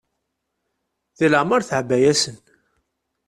[1.19, 2.37] Deg leɛmer teɛba-yasen.